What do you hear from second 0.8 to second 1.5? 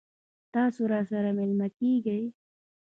راسره